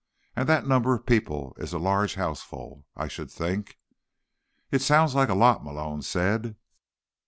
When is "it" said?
4.71-4.81